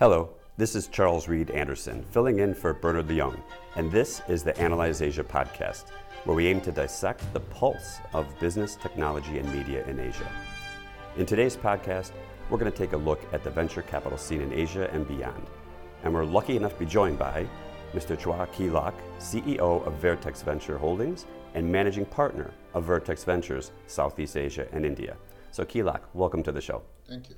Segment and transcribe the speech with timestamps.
[0.00, 3.36] Hello, this is Charles Reed Anderson, filling in for Bernard Leung,
[3.74, 5.86] and this is the Analyze Asia podcast,
[6.22, 10.30] where we aim to dissect the pulse of business, technology, and media in Asia.
[11.16, 12.12] In today's podcast,
[12.48, 15.44] we're going to take a look at the venture capital scene in Asia and beyond.
[16.04, 17.44] And we're lucky enough to be joined by
[17.92, 18.16] Mr.
[18.16, 24.36] Chua Kee Lock, CEO of Vertex Venture Holdings and managing partner of Vertex Ventures, Southeast
[24.36, 25.16] Asia and India.
[25.50, 26.82] So, Kee Lock, welcome to the show.
[27.08, 27.34] Thank you.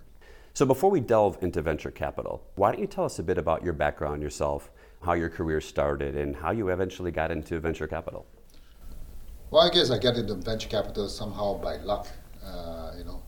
[0.53, 3.63] So, before we delve into venture capital, why don't you tell us a bit about
[3.63, 4.71] your background, yourself,
[5.03, 8.27] how your career started, and how you eventually got into venture capital?
[9.51, 12.09] Well, I guess I got into venture capital somehow by luck.
[12.45, 13.23] Uh, you know,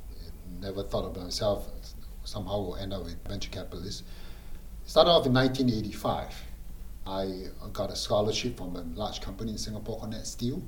[0.61, 1.69] never thought of myself
[2.25, 4.05] somehow will end up with venture capitalist.
[4.85, 6.35] Started off in 1985.
[7.07, 10.63] I got a scholarship from a large company in Singapore called NatSteel.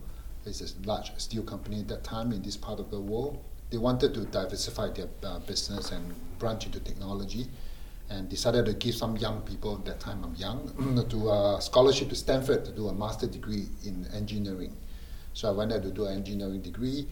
[0.46, 3.43] It's a large steel company at that time in this part of the world
[3.74, 7.48] they wanted to diversify their uh, business and branch into technology
[8.09, 12.09] and decided to give some young people, at that time I'm young, to a scholarship
[12.10, 14.76] to Stanford to do a master degree in engineering.
[15.32, 17.09] So I went there to do an engineering degree.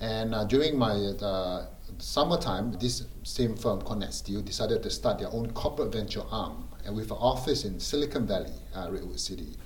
[0.00, 1.66] And uh, during my uh,
[1.98, 7.10] summertime, this same firm, NatSteel, decided to start their own corporate venture arm and with
[7.10, 9.58] an office in Silicon Valley, uh, Redwood City,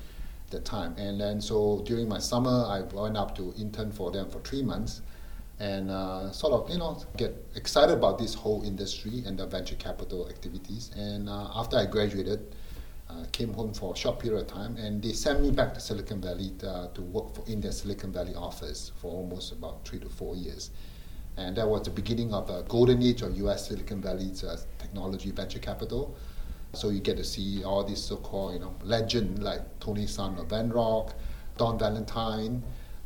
[0.47, 0.97] at that time.
[0.99, 4.65] And then so during my summer, I went up to intern for them for three
[4.65, 5.03] months
[5.61, 9.77] and uh, sort of you know get excited about this whole industry and the venture
[9.77, 10.91] capital activities.
[10.97, 12.55] And uh, after I graduated,
[13.09, 15.81] uh, came home for a short period of time, and they sent me back to
[15.81, 19.87] Silicon Valley to, uh, to work for, in their Silicon Valley office for almost about
[19.87, 20.71] three to four years.
[21.37, 23.69] And that was the beginning of a golden age of U.S.
[23.69, 26.15] Silicon Valley's uh, technology venture capital.
[26.75, 30.49] So you get to see all these so-called you know legends like Tony Hsiung of
[30.49, 31.13] Venrock,
[31.59, 32.63] Don Valentine.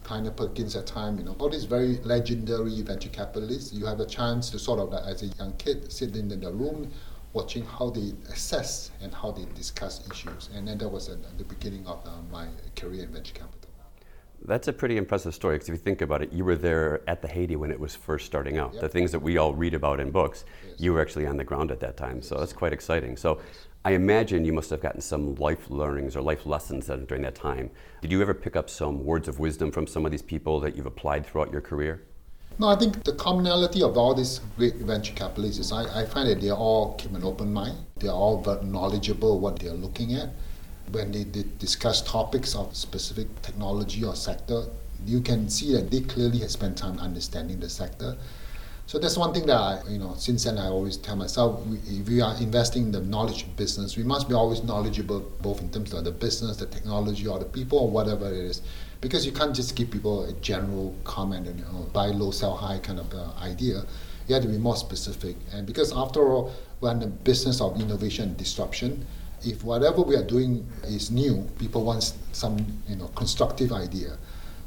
[0.06, 4.06] Kleiner Perkins at time, you know, all these very legendary venture capitalists, you have a
[4.06, 6.92] chance to sort of, as a young kid, sit in the room
[7.32, 10.48] watching how they assess and how they discuss issues.
[10.54, 12.46] And then that was uh, the beginning of uh, my
[12.76, 13.68] career in venture capital.
[14.44, 17.20] That's a pretty impressive story because if you think about it, you were there at
[17.20, 18.74] the heyday when it was first starting out.
[18.74, 18.82] Yep.
[18.82, 20.78] The things that we all read about in books, yes.
[20.78, 22.18] you were actually on the ground at that time.
[22.18, 22.28] Yes.
[22.28, 23.16] So that's quite exciting.
[23.16, 23.40] So
[23.86, 27.70] I imagine you must have gotten some life learnings or life lessons during that time.
[28.02, 30.74] Did you ever pick up some words of wisdom from some of these people that
[30.74, 32.02] you've applied throughout your career?
[32.58, 36.28] No, I think the commonality of all these great venture capitalists is I, I find
[36.28, 37.78] that they all keep an open mind.
[37.98, 40.30] They're all knowledgeable what they're looking at.
[40.90, 44.64] When they, they discuss topics of specific technology or sector,
[45.04, 48.16] you can see that they clearly have spent time understanding the sector
[48.86, 52.08] so that's one thing that I, you know, since then I always tell myself, if
[52.08, 55.92] we are investing in the knowledge business, we must be always knowledgeable, both in terms
[55.92, 58.62] of the business, the technology, or the people, or whatever it is,
[59.00, 62.54] because you can't just give people a general comment and you know, buy low, sell
[62.56, 63.82] high kind of uh, idea.
[64.28, 67.80] You have to be more specific, and because after all, we're in the business of
[67.80, 69.04] innovation and disruption.
[69.44, 72.58] If whatever we are doing is new, people want some,
[72.88, 74.16] you know, constructive idea.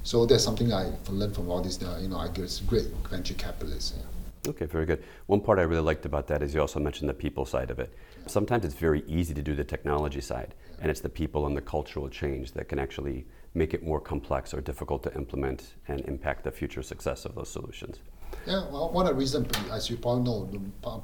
[0.04, 3.34] So that's something I learned from all these, uh, you know, I guess, great venture
[3.34, 3.94] capitalists.
[3.96, 4.09] Yeah.
[4.48, 5.04] Okay, very good.
[5.28, 7.80] One part I really liked about that is you also mentioned the people side of
[7.80, 7.94] it.
[8.26, 11.62] Sometimes it's very easy to do the technology side, and it's the people and the
[11.62, 16.44] cultural change that can actually make it more complex or difficult to implement and impact
[16.44, 18.00] the future success of those solutions.
[18.46, 20.62] Yeah, well, one of the reasons, as you probably know,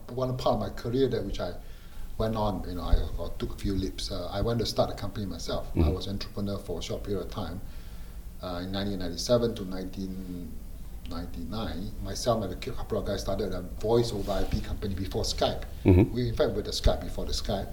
[0.10, 1.54] one part of my career that which I
[2.18, 4.12] went on, you know, I, I took a few leaps.
[4.12, 5.68] Uh, I went to start a company myself.
[5.70, 5.84] Mm-hmm.
[5.84, 7.60] I was entrepreneur for a short period of time
[8.42, 9.64] uh, in 1997 to
[11.10, 15.64] 1999, myself and a couple of guys started a voice over IP company before Skype.
[15.86, 16.14] Mm-hmm.
[16.14, 17.68] We, in fact, with the Skype, before the Skype,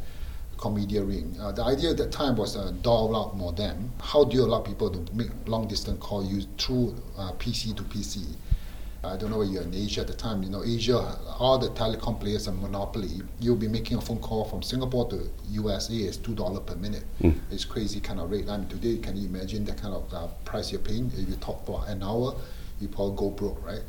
[0.63, 1.41] called MediaRing.
[1.41, 3.91] Uh, the idea at that time was a dial-out modem.
[4.01, 8.25] How do you allow people to make long-distance call use through uh, PC to PC?
[9.05, 10.45] I don't know where you're in Asia at the time.
[10.45, 13.21] You know, Asia, all the telecom players are monopoly.
[13.41, 17.03] You'll be making a phone call from Singapore to USA is two dollar per minute.
[17.21, 17.37] Mm.
[17.51, 18.49] It's crazy kind of rate.
[18.49, 21.11] I mean, today, can you imagine the kind of uh, price you're paying?
[21.17, 22.37] If you talk for an hour,
[22.83, 23.83] you probably go broke, right?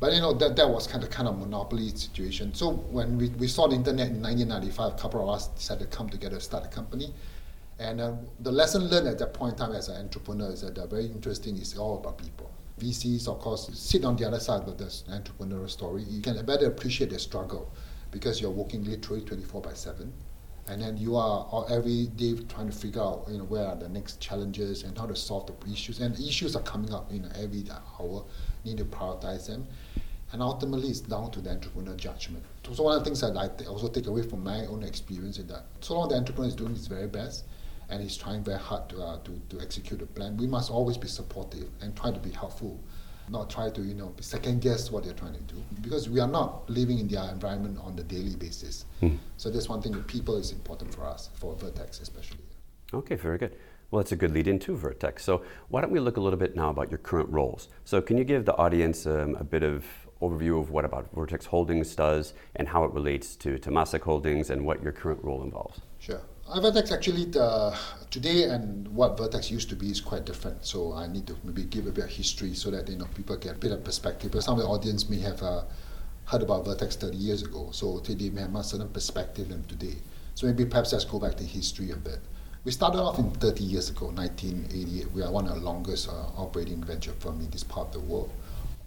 [0.00, 2.54] But you know that that was kind of kind of monopoly situation.
[2.54, 5.96] So when we, we saw the internet in 1995, a couple of us decided to
[5.96, 7.12] come together, start a company.
[7.80, 10.76] And uh, the lesson learned at that point in time as an entrepreneur is that
[10.90, 12.50] very interesting is all about people.
[12.80, 16.02] VCs, of course, sit on the other side of this entrepreneurial story.
[16.04, 17.72] You can better appreciate their struggle
[18.10, 20.12] because you're working literally 24 by 7.
[20.68, 23.88] And then you are every day trying to figure out, you know, where are the
[23.88, 26.00] next challenges and how to solve the issues.
[26.00, 27.64] And issues are coming up, you know, every
[27.98, 28.24] hour.
[28.64, 29.66] Need to prioritize them.
[30.32, 32.44] And ultimately, it's down to the entrepreneur judgment.
[32.70, 35.46] So one of the things that I also take away from my own experience is
[35.46, 37.44] that so long the entrepreneur is doing his very best,
[37.88, 40.36] and he's trying very hard to, uh, to, to execute the plan.
[40.36, 42.78] We must always be supportive and try to be helpful.
[43.30, 46.28] Not try to you know second guess what they're trying to do because we are
[46.28, 48.84] not living in their environment on the daily basis.
[49.00, 49.16] Hmm.
[49.36, 49.92] So that's one thing.
[49.92, 52.38] The people is important for us, for Vertex especially.
[52.92, 53.56] Okay, very good.
[53.90, 55.24] Well, that's a good lead into Vertex.
[55.24, 57.68] So why don't we look a little bit now about your current roles?
[57.84, 59.84] So can you give the audience um, a bit of
[60.20, 64.64] overview of what about Vertex Holdings does and how it relates to Temasek Holdings and
[64.64, 65.80] what your current role involves?
[65.98, 66.20] Sure.
[66.50, 67.76] Uh, Vertex actually uh,
[68.10, 70.64] today and what Vertex used to be is quite different.
[70.64, 73.36] So I need to maybe give a bit of history so that you know people
[73.36, 74.30] get a bit of perspective.
[74.32, 75.64] But some of the audience may have uh,
[76.24, 79.96] heard about Vertex 30 years ago, so today may have a certain perspective than today.
[80.34, 82.20] So maybe perhaps let's go back to history a bit.
[82.64, 85.12] We started off in 30 years ago, 1988.
[85.12, 88.00] We are one of the longest uh, operating venture firm in this part of the
[88.00, 88.32] world.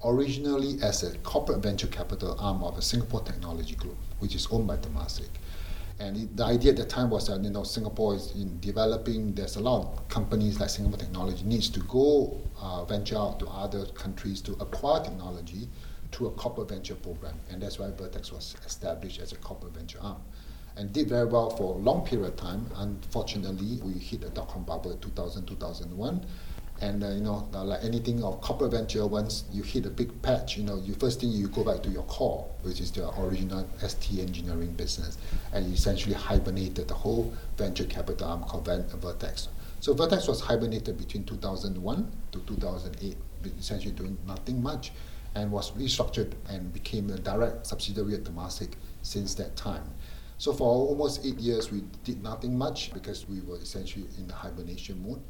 [0.04, 4.66] Originally as a corporate venture capital arm of a Singapore Technology Group, which is owned
[4.66, 5.30] by Temasek.
[6.02, 9.36] And it, the idea at the time was that you know Singapore is in developing.
[9.36, 13.48] There's a lot of companies like Singapore Technology needs to go uh, venture out to
[13.48, 15.70] other countries to acquire technology
[16.12, 20.00] through a corporate venture program, and that's why Vertex was established as a corporate venture
[20.02, 20.22] arm,
[20.76, 22.66] and did very well for a long period of time.
[22.78, 26.26] Unfortunately, we hit the dot com bubble in 2000 2001
[26.82, 30.20] and uh, you know, uh, like anything of corporate venture, once you hit a big
[30.24, 33.08] patch, you know, you first thing you go back to your core, which is the
[33.22, 35.20] original ST engineering business,
[35.54, 39.48] and you essentially hibernated the whole venture capital arm called Vertex.
[39.80, 43.18] So Vertex was hibernated between 2001 to 2008,
[43.60, 44.92] essentially doing nothing much,
[45.36, 48.74] and was restructured and became a direct subsidiary of Temasek
[49.04, 49.84] since that time.
[50.40, 54.34] So for almost eight years, we did nothing much because we were essentially in the
[54.34, 55.22] hibernation mode.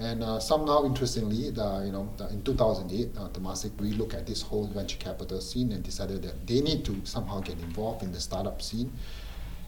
[0.00, 4.40] And uh, somehow, interestingly, the, you know, the, in 2008, uh, Temasek relooked at this
[4.40, 8.18] whole venture capital scene and decided that they need to somehow get involved in the
[8.18, 8.90] startup scene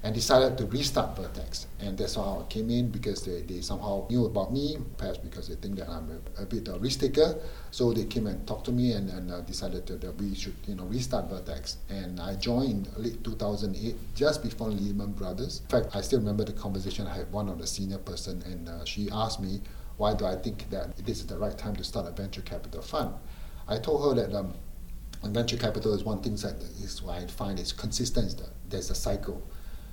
[0.04, 1.66] and decided to restart Vertex.
[1.80, 5.48] And that's how I came in because they, they somehow knew about me, perhaps because
[5.48, 7.38] they think that I'm a, a bit a risk taker.
[7.70, 10.56] So they came and talked to me and, and uh, decided to, that we should
[10.66, 11.76] you know restart Vertex.
[11.90, 15.60] And I joined late 2008, just before Lehman Brothers.
[15.60, 18.68] In fact, I still remember the conversation I had one of the senior person, and
[18.68, 19.60] uh, she asked me
[20.02, 22.82] why do I think that this is the right time to start a venture capital
[22.82, 23.14] fund?
[23.68, 24.52] I told her that um,
[25.22, 28.34] venture capital is one thing that is why I find it's consistent.
[28.68, 29.40] There's a cycle.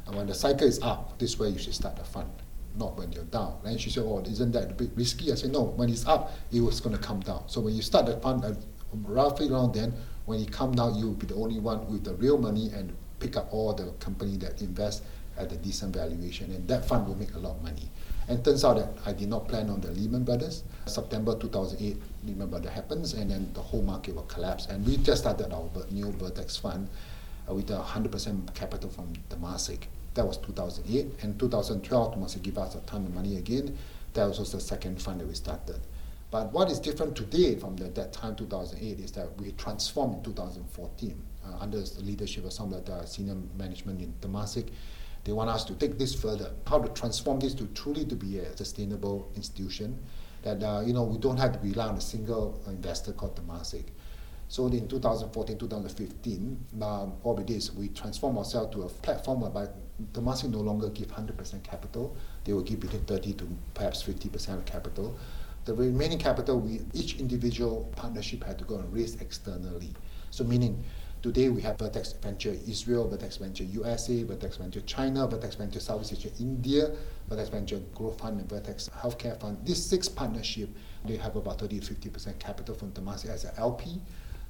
[0.08, 2.32] And when the cycle is up, this way you should start a fund,
[2.76, 3.60] not when you're down.
[3.64, 5.32] And she said, oh, isn't that a bit risky?
[5.32, 7.44] I said, no, when it's up, it was going to come down.
[7.46, 8.56] So when you start the fund, uh,
[8.92, 9.94] roughly around then,
[10.26, 12.96] when it come down, you will be the only one with the real money and
[13.20, 15.04] pick up all the company that invest
[15.38, 16.52] at a decent valuation.
[16.52, 17.92] And that fund will make a lot of money.
[18.30, 20.64] And turns out that I did not plan on the Lehman Brothers.
[20.86, 24.68] September 2008, Lehman Brothers happens, and then the whole market will collapse.
[24.68, 26.90] And we just started our new Vertex fund
[27.50, 29.86] uh, with 100% capital from Temasek.
[30.14, 31.24] That was 2008.
[31.24, 33.76] And 2012, Temasek gave us a ton of money again.
[34.14, 35.80] That was also the second fund that we started.
[36.30, 40.24] But what is different today from the, that time, 2008, is that we transformed in
[40.26, 44.70] 2014 uh, under the leadership of some of the senior management in Temasek
[45.30, 48.40] they want us to take this further, how to transform this to truly to be
[48.40, 49.96] a sustainable institution.
[50.42, 53.84] That uh, you know we don't have to rely on a single investor called Temasek.
[54.48, 59.42] So in 2014, 2015, um, what we did is we transformed ourselves to a platform
[59.42, 59.68] whereby
[60.14, 62.18] Temasek no longer give 100% capital.
[62.44, 65.16] They will give between 30 to perhaps 50% of capital.
[65.66, 69.94] The remaining capital, we, each individual partnership had to go and raise externally.
[70.32, 70.84] So meaning
[71.22, 76.14] Today we have Vertex Venture Israel, Vertex Venture USA, Vertex Venture China, Vertex Venture Southeast
[76.14, 76.96] Asia India,
[77.28, 79.58] Vertex Venture Growth Fund, and Vertex Healthcare Fund.
[79.66, 80.72] These six partnerships,
[81.04, 84.00] they have about 30 to 50% capital from Temasek as an LP.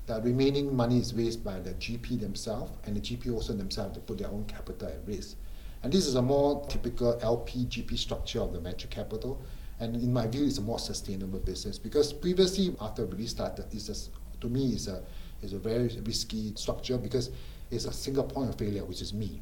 [0.06, 4.02] The remaining money is raised by the GP themselves, and the GP also themselves to
[4.02, 5.38] put their own capital at risk.
[5.82, 9.42] And this is a more typical LP GP structure of the venture capital.
[9.80, 13.88] And in my view, it's a more sustainable business because previously, after we restarted, it's
[13.88, 14.12] just,
[14.42, 15.02] to me, it's a
[15.42, 17.32] is a very risky structure because
[17.72, 19.42] it's a single point of failure, which is me.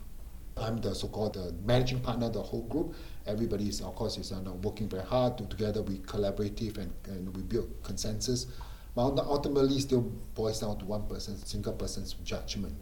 [0.60, 2.96] I'm the so-called the managing partner of the whole group.
[3.26, 5.38] Everybody is, of course, is uh, working very hard.
[5.50, 8.48] Together, we collaborative and, and we build consensus.
[8.96, 10.02] But ultimately, still
[10.34, 12.76] boils down to one person, single person's judgment.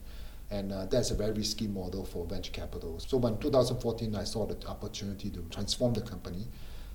[0.51, 2.99] And uh, that's a very risky model for venture capital.
[2.99, 6.47] So when 2014, I saw the opportunity to transform the company.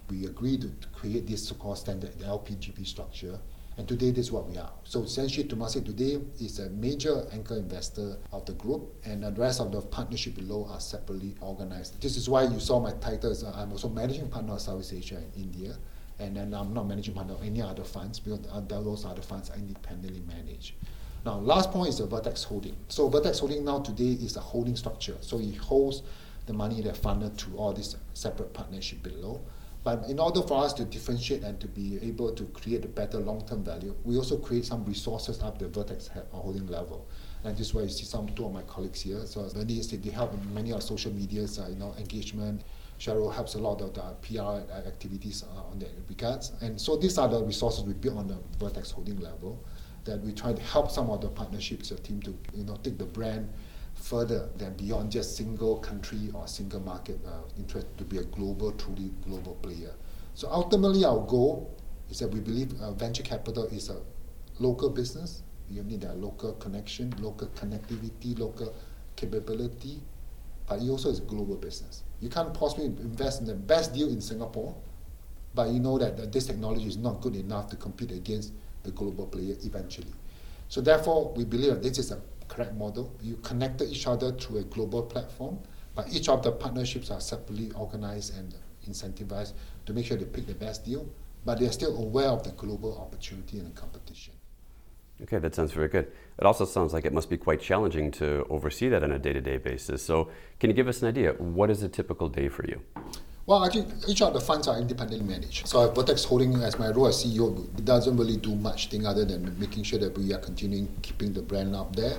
[0.09, 3.39] We agreed to create this so-called standard LPGP structure
[3.81, 4.71] and today, this is what we are.
[4.85, 9.59] So essentially, Temasek today is a major anchor investor of the group, and the rest
[9.59, 11.99] of the partnership below are separately organized.
[12.03, 13.43] This is why you saw my titles.
[13.43, 15.79] Uh, I'm also managing partner of Southeast Asia and India,
[16.19, 19.57] and then I'm not managing partner of any other funds because those other funds are
[19.57, 20.75] independently managed.
[21.25, 22.77] Now, last point is the Vertex Holding.
[22.89, 25.17] So Vertex Holding now today is a holding structure.
[25.23, 26.03] So it holds
[26.45, 29.41] the money that funded to all these separate partnership below.
[29.83, 33.19] But in order for us to differentiate and to be able to create a better
[33.19, 37.09] long-term value, we also create some resources up the Vertex holding level.
[37.45, 39.25] And this is why you see some two of my colleagues here.
[39.25, 42.63] So many they help many of social medias, uh, you know, engagement.
[42.99, 46.53] Cheryl helps a lot of the PR activities uh, on that regards.
[46.61, 49.65] And so these are the resources we build on the Vertex holding level
[50.05, 52.99] that we try to help some of the partnerships, the team to you know take
[52.99, 53.49] the brand
[54.01, 58.73] further than beyond just single country or single market uh, interest to be a global,
[58.73, 59.93] truly global player.
[60.35, 61.77] So ultimately, our goal
[62.09, 64.01] is that we believe uh, venture capital is a
[64.59, 65.43] local business.
[65.69, 68.75] You need a local connection, local connectivity, local
[69.17, 70.01] capability,
[70.67, 72.03] but it also is a global business.
[72.21, 74.75] You can't possibly invest in the best deal in Singapore,
[75.55, 78.53] but you know that, that this technology is not good enough to compete against
[78.83, 80.13] the global player eventually.
[80.69, 83.15] So therefore, we believe that this is a correct model.
[83.23, 85.59] You connected each other through a global platform,
[85.95, 88.55] but each of the partnerships are separately organized and
[88.89, 89.53] incentivized
[89.87, 91.09] to make sure they pick the best deal,
[91.45, 94.35] but they are still aware of the global opportunity and competition.
[95.23, 96.11] Okay, that sounds very good.
[96.39, 99.35] It also sounds like it must be quite challenging to oversee that on a day
[99.35, 100.03] to day basis.
[100.03, 101.33] So, can you give us an idea?
[101.33, 102.81] What is a typical day for you?
[103.47, 105.67] Well, actually, each of the funds are independently managed.
[105.67, 109.59] So, Vertex Holding, as my role as CEO, doesn't really do much thing other than
[109.59, 112.17] making sure that we are continuing keeping the brand up there,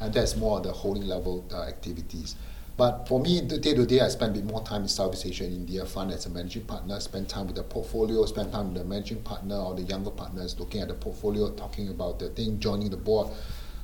[0.00, 2.36] and that's more the holding level uh, activities.
[2.76, 5.44] But for me, day to day, I spend a bit more time in Southeast Asia
[5.44, 8.82] and India fund as a managing partner, spend time with the portfolio, spend time with
[8.82, 12.60] the managing partner or the younger partners, looking at the portfolio, talking about the thing,
[12.60, 13.30] joining the board.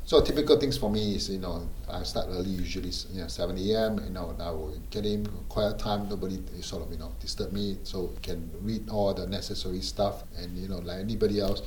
[0.07, 3.57] So typical things for me is, you know, I start early, usually, you know, 7
[3.57, 7.53] a.m., you know, I will get in, quiet time, nobody sort of, you know, disturb
[7.53, 11.63] me, so can read all the necessary stuff, and, you know, like anybody else,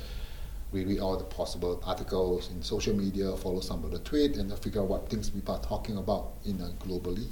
[0.70, 4.56] we read all the possible articles in social media, follow some of the tweet, and
[4.60, 7.26] figure out what things people are talking about in uh, globally.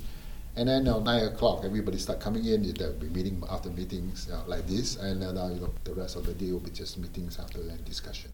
[0.57, 2.73] And then uh, nine o'clock, everybody start coming in.
[2.73, 6.17] There'll be meeting after meetings uh, like this, and then uh, you know the rest
[6.17, 8.33] of the day will be just meetings after and discussion.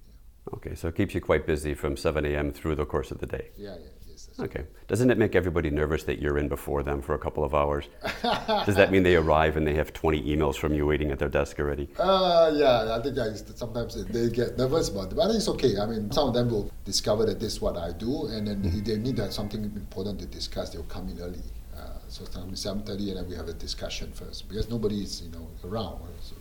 [0.54, 2.52] Okay, so it keeps you quite busy from 7 a.m.
[2.52, 3.50] through the course of the day.
[3.56, 3.88] Yeah, yeah.
[4.08, 4.64] Yes, okay.
[4.88, 7.88] Doesn't it make everybody nervous that you're in before them for a couple of hours?
[8.22, 11.28] Does that mean they arrive and they have 20 emails from you waiting at their
[11.28, 11.88] desk already?
[11.98, 13.16] Uh, yeah, I think
[13.56, 15.78] sometimes they get nervous about it, but I think it's okay.
[15.78, 18.62] I mean, some of them will discover that this is what I do, and then
[18.62, 18.78] mm-hmm.
[18.78, 21.42] if they need something important to discuss, they'll come in early.
[21.76, 25.30] Uh, so sometimes 7.30 and then we have a discussion first because nobody is, you
[25.30, 26.00] know, around.
[26.20, 26.34] So,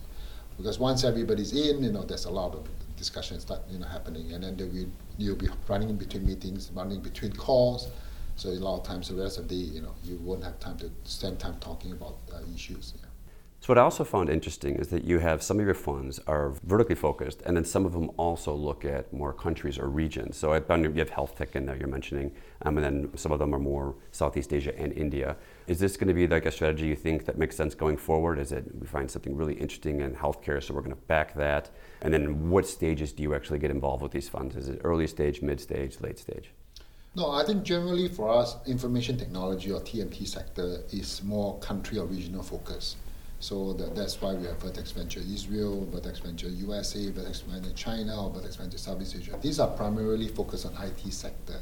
[0.58, 2.67] because once everybody's in, you know, there's a lot of
[3.03, 4.53] discussions start you know happening, and then
[5.17, 7.81] you'll be running in between meetings, running between calls.
[8.36, 10.58] So a lot of times the rest of the day, you know, you won't have
[10.60, 12.93] time to spend time talking about uh, issues.
[13.00, 13.08] Yeah.
[13.62, 16.53] So what I also found interesting is that you have some of your funds are
[16.63, 20.38] vertically focused, and then some of them also look at more countries or regions.
[20.38, 22.31] So I found you have health tech in there you're mentioning,
[22.63, 25.38] um, and then some of them are more Southeast Asia and India.
[25.68, 28.39] Is this going to be like a strategy you think that makes sense going forward?
[28.39, 31.70] Is it we find something really interesting in healthcare, so we're going to back that?
[32.01, 34.56] And then what stages do you actually get involved with these funds?
[34.56, 36.51] Is it early stage, mid stage, late stage?
[37.13, 42.06] No, I think generally for us, information technology or TMT sector is more country or
[42.06, 42.96] regional focus.
[43.41, 48.24] So that, that's why we have Vertex Venture Israel, Vertex Venture USA, Vertex Venture China,
[48.24, 49.38] or Vertex Venture Southeast Asia.
[49.41, 51.60] These are primarily focused on IT sector.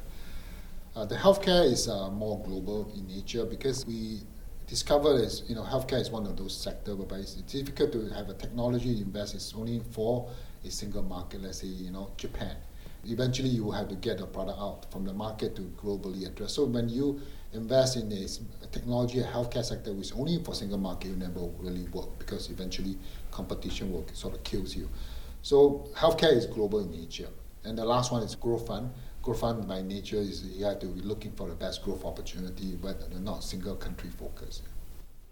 [1.00, 4.20] Uh, the healthcare is uh, more global in nature because we
[4.68, 8.28] discovered is you know healthcare is one of those sectors whereby it's difficult to have
[8.28, 9.34] a technology invest.
[9.34, 10.30] It's only for
[10.66, 11.42] a single market.
[11.42, 12.54] Let's say you know Japan.
[13.06, 16.52] Eventually, you will have to get the product out from the market to globally address.
[16.52, 17.22] So when you
[17.54, 21.48] invest in a technology, a healthcare sector which is only for single market you never
[21.60, 22.98] really work because eventually
[23.32, 24.90] competition will sort of kills you.
[25.44, 27.30] So healthcare is global in nature.
[27.64, 28.92] And the last one is growth fund.
[29.22, 32.78] Growth fund by nature is you have to be looking for the best growth opportunity,
[32.82, 34.62] but not single country focus.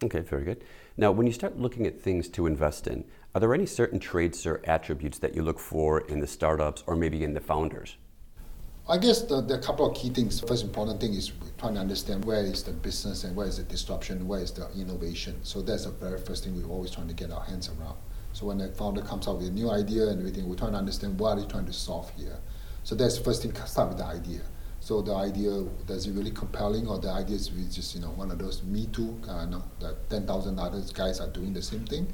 [0.03, 0.63] Okay, very good.
[0.98, 4.46] Now, when you start looking at things to invest in, are there any certain traits
[4.46, 7.98] or attributes that you look for in the startups or maybe in the founders?
[8.89, 10.39] I guess there the, a couple of key things.
[10.39, 13.63] First important thing is trying to understand where is the business and where is the
[13.63, 15.36] disruption, where is the innovation.
[15.44, 17.98] So that's the very first thing we're always trying to get our hands around.
[18.34, 20.77] So when the founder comes out with a new idea and everything, we're trying to
[20.77, 22.38] understand what are they trying to solve here.
[22.88, 23.53] So that's the first thing.
[23.65, 24.39] Start with the idea.
[24.79, 28.32] So the idea does it really compelling, or the idea is just you know one
[28.32, 31.86] of those Me Too, uh, no, that ten thousand other guys are doing the same
[31.86, 32.08] thing.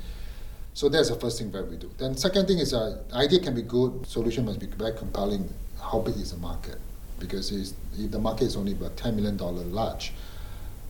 [0.74, 1.92] So that's the first thing that we do.
[2.00, 5.48] Then second thing is uh, idea can be good, solution must be very compelling
[5.80, 6.80] how big is the market?
[7.20, 10.12] Because if the market is only about $10 million large,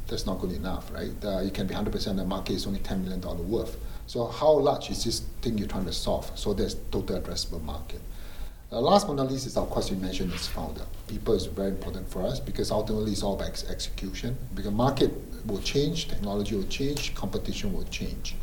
[0.07, 1.11] that's not good enough, right?
[1.21, 3.75] Uh, it can be 100% the market is only $10 million worth.
[4.07, 6.31] So how large is this thing you're trying to solve?
[6.39, 7.99] So there's total addressable market.
[8.73, 10.81] The last but not least is, of course, you mentioned is founder.
[11.07, 14.35] People is very important for us because ultimately it's all about execution.
[14.55, 15.11] Because market
[15.45, 18.35] will change, technology will change, competition will change.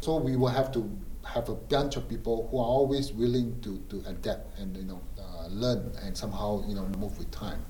[0.00, 0.90] So we will have to
[1.24, 5.00] have a bunch of people who are always willing to, to adapt and you know
[5.16, 7.64] uh, learn and somehow you know move with time.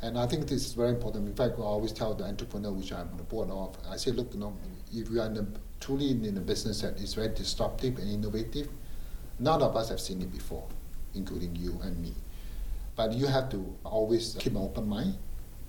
[0.00, 1.26] And I think this is very important.
[1.26, 4.12] In fact, I always tell the entrepreneur, which I'm on the board of, I say,
[4.12, 4.56] look, you know,
[4.94, 5.46] if you are in a,
[5.80, 8.68] truly in a business that is very disruptive and innovative,
[9.40, 10.64] none of us have seen it before,
[11.14, 12.14] including you and me.
[12.96, 15.16] But you have to always keep an open mind,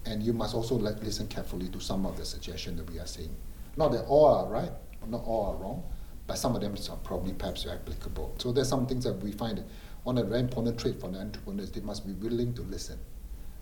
[0.05, 3.07] and you must also like, listen carefully to some of the suggestions that we are
[3.07, 3.35] saying.
[3.77, 4.71] Not that all are right,
[5.07, 5.83] not all are wrong,
[6.27, 8.35] but some of them are probably perhaps applicable.
[8.37, 9.63] So there's some things that we find
[10.03, 12.99] one of the very important traits for the entrepreneurs, they must be willing to listen.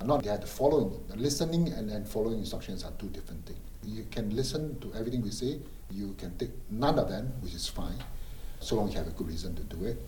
[0.03, 0.99] Not they have to follow.
[1.15, 3.59] Listening and, and following instructions are two different things.
[3.83, 5.59] You can listen to everything we say.
[5.91, 7.97] You can take none of them, which is fine,
[8.59, 10.01] so long you have a good reason to do it.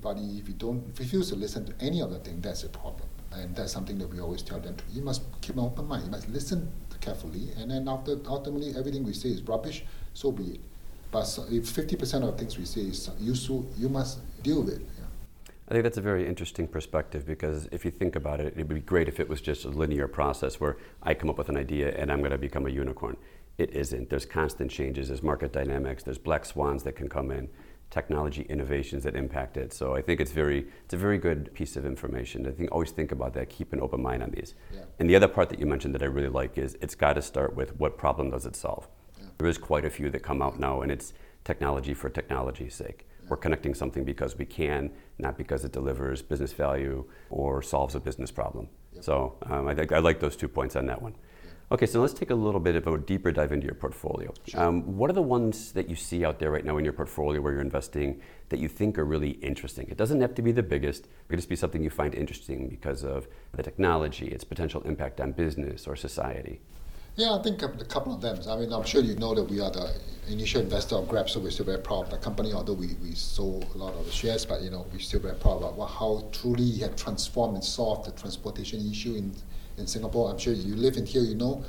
[0.00, 3.08] But if you don't refuse to listen to any of the thing, that's a problem.
[3.32, 4.76] And that's something that we always tell them.
[4.76, 6.04] To, you must keep an open mind.
[6.04, 7.50] You must listen carefully.
[7.56, 10.60] And then after, ultimately, everything we say is rubbish, so be it.
[11.10, 14.82] But if 50% of things we say is useful, you must deal with it.
[15.68, 18.68] I think that's a very interesting perspective because if you think about it, it would
[18.68, 21.58] be great if it was just a linear process where I come up with an
[21.58, 23.18] idea and I'm going to become a unicorn.
[23.58, 24.08] It isn't.
[24.08, 27.50] There's constant changes, there's market dynamics, there's black swans that can come in,
[27.90, 29.72] technology innovations that impact it.
[29.72, 32.46] So I think it's very it's a very good piece of information.
[32.46, 34.54] I think always think about that, keep an open mind on these.
[34.74, 34.82] Yeah.
[34.98, 37.22] And the other part that you mentioned that I really like is it's got to
[37.22, 38.88] start with what problem does it solve.
[39.18, 39.26] Yeah.
[39.38, 41.14] There is quite a few that come out now and it's
[41.44, 43.06] technology for technology's sake.
[43.28, 48.00] We're connecting something because we can, not because it delivers business value or solves a
[48.00, 48.68] business problem.
[48.94, 49.04] Yep.
[49.04, 51.14] So um, I, think I like those two points on that one.
[51.70, 54.32] Okay, so let's take a little bit of a deeper dive into your portfolio.
[54.46, 54.58] Sure.
[54.58, 57.42] Um, what are the ones that you see out there right now in your portfolio
[57.42, 59.86] where you're investing that you think are really interesting?
[59.90, 62.68] It doesn't have to be the biggest, it could just be something you find interesting
[62.68, 66.62] because of the technology, its potential impact on business or society.
[67.16, 68.38] Yeah, I think a couple of them.
[68.48, 69.92] I mean, I'm sure you know that we are the
[70.28, 72.52] initial investor of Grab, so we're still very proud of the company.
[72.52, 75.34] Although we, we sold a lot of the shares, but you know we're still very
[75.34, 79.34] proud about how truly it had transformed and solved the transportation issue in
[79.78, 80.30] in Singapore.
[80.30, 81.64] I'm sure you live in here, you know.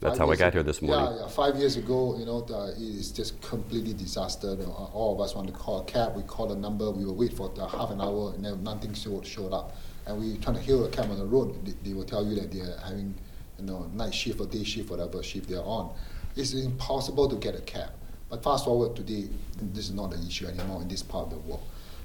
[0.00, 1.14] That's how I got here this morning.
[1.14, 1.28] Yeah, yeah.
[1.28, 4.56] Five years ago, you know, the, it's just completely disaster.
[4.92, 6.16] All of us want to call a cab.
[6.16, 6.90] We call a number.
[6.90, 9.76] We will wait for half an hour, and then nothing showed, showed up.
[10.06, 11.64] And we trying to hail a cab on the road.
[11.64, 13.14] They, they will tell you that they are having
[13.60, 15.94] you know, night shift or day shift, whatever shift they're on.
[16.34, 17.90] It's impossible to get a cab.
[18.28, 19.28] But fast forward today,
[19.60, 21.62] this is not an issue anymore in this part of the world.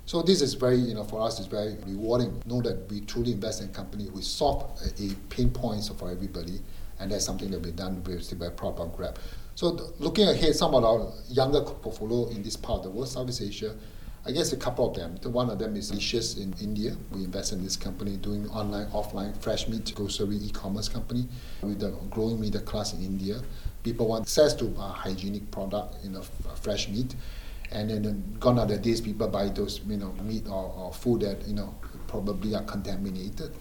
[0.07, 2.41] So this is very, you know, for us, it's very rewarding.
[2.45, 5.89] Know that we truly invest in a company who solve a, uh, a pain points
[5.89, 6.61] for everybody,
[7.01, 8.01] and that's something that we've done.
[8.21, 9.19] Still very proud Grab.
[9.55, 13.41] So looking ahead, some of our younger portfolio in this part of the world, Southeast
[13.41, 13.75] Asia,
[14.25, 15.17] I guess a couple of them.
[15.33, 16.95] One of them is Licious in India.
[17.11, 21.27] We invest in this company doing online, offline, fresh meat, grocery, e-commerce company
[21.61, 23.41] with the growing middle class in India.
[23.83, 26.21] People want access to a hygienic product, you know,
[26.61, 27.13] fresh meat.
[27.71, 31.21] And then gone are the days people buy those, you know, meat or, or food
[31.21, 31.75] that, you know,
[32.07, 33.53] probably are contaminated.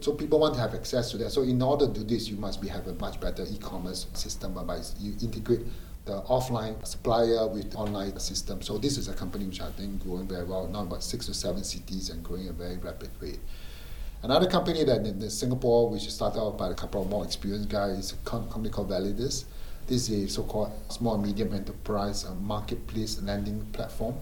[0.00, 1.30] So people want to have access to that.
[1.30, 4.54] So in order to do this, you must be have a much better e-commerce system
[4.54, 5.62] whereby you integrate
[6.04, 8.60] the offline supplier with online system.
[8.60, 11.34] So this is a company which I think growing very well, now about six or
[11.34, 13.40] seven cities and growing at a very rapid rate.
[14.22, 17.68] Another company that in Singapore, which is started out by a couple of more experienced
[17.68, 19.44] guys, is a company called Validus.
[19.86, 24.14] This is a so-called small medium enterprise uh, marketplace lending platform.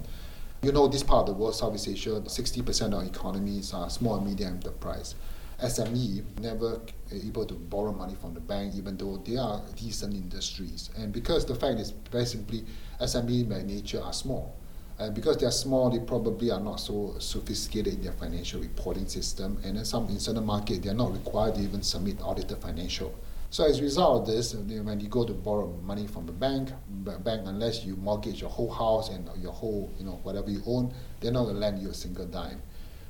[0.60, 4.26] You know, this part of the world, Southeast Asia, 60% of economies are small and
[4.26, 5.14] medium enterprise.
[5.62, 6.80] SME never
[7.12, 10.90] able to borrow money from the bank, even though they are decent industries.
[10.96, 12.64] And because the fact is, very simply,
[13.00, 14.56] SME by nature are small.
[14.98, 19.06] And because they are small, they probably are not so sophisticated in their financial reporting
[19.06, 19.60] system.
[19.62, 23.14] And in some in certain markets, they are not required to even submit audited financial.
[23.52, 26.70] So as a result of this, when you go to borrow money from the bank,
[26.88, 30.94] bank unless you mortgage your whole house and your whole, you know, whatever you own,
[31.20, 32.62] they're not going to lend you a single dime.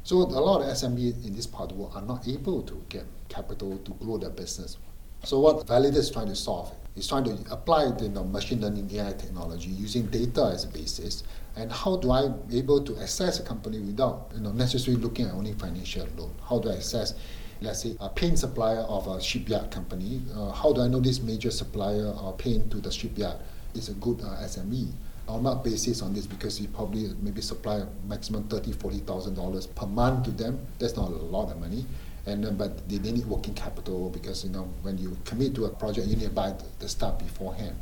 [0.02, 2.84] So a lot of SMEs in this part of the world are not able to
[2.88, 4.78] get capital to grow their business.
[5.22, 8.62] So what Validus is trying to solve is trying to apply the you know, machine
[8.62, 11.22] learning AI technology using data as a basis.
[11.54, 15.26] And how do I be able to assess a company without you know, necessarily looking
[15.26, 16.34] at only financial loan?
[16.48, 17.14] How do I assess,
[17.62, 20.22] let's say, a paint supplier of a shipyard company?
[20.34, 23.36] Uh, how do I know this major supplier of paint to the shipyard
[23.74, 24.88] is a good uh, SME?
[25.28, 29.66] on that basis on this because you probably maybe supply maximum thirty, forty thousand dollars
[29.66, 30.58] per month to them.
[30.78, 31.86] That's not a lot of money.
[32.26, 35.66] And uh, but they, they need working capital because you know when you commit to
[35.66, 37.76] a project, you need to buy the stuff beforehand.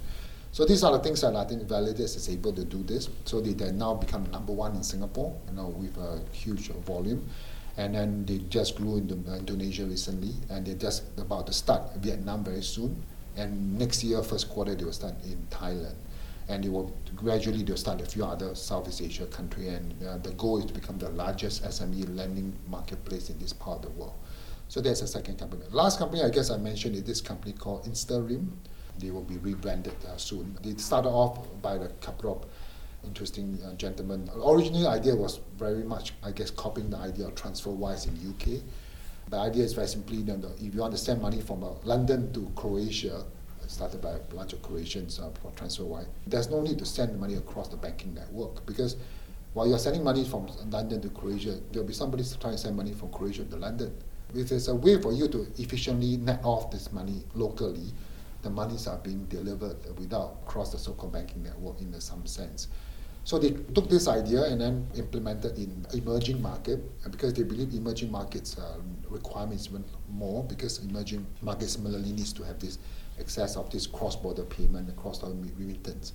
[0.52, 3.08] So these are the things that I think Validus is able to do this.
[3.24, 7.24] So they, they now become number one in Singapore, you know, with a huge volume.
[7.80, 12.44] And then they just grew into Indonesia recently, and they're just about to start Vietnam
[12.44, 13.02] very soon.
[13.36, 15.96] And next year, first quarter, they will start in Thailand.
[16.50, 20.32] and they will gradually they'll start a few other Southeast Asia country, and uh, the
[20.32, 24.14] goal is to become the largest SME lending marketplace in this part of the world.
[24.68, 25.64] So that's the second company.
[25.70, 28.48] Last company, I guess I mentioned, is this company called InstaReM.
[28.98, 30.58] They will be rebranded uh, soon.
[30.62, 32.44] They started off by a couple of
[33.04, 34.28] interesting uh, gentlemen.
[34.44, 38.62] Originally, the idea was very much, I guess, copying the idea of TransferWise in UK.
[39.30, 41.68] The idea is very simply, you know, if you want to send money from uh,
[41.84, 43.24] London to Croatia,
[43.66, 46.06] started by a bunch of Croatians uh, for TransferWise.
[46.26, 48.96] There's no need to send money across the banking network because
[49.52, 52.92] while you're sending money from London to Croatia, there'll be somebody trying to send money
[52.92, 53.96] from Croatia to London.
[54.34, 57.92] If there's a way for you to efficiently net off this money locally,
[58.42, 62.68] the monies are being delivered without cross the so-called banking network in some sense.
[63.30, 66.80] So they took this idea and then implemented in emerging market
[67.12, 72.42] because they believe emerging markets uh, requirements even more because emerging markets similarly needs to
[72.42, 72.80] have this
[73.20, 76.12] access of this cross-border payment the remittance.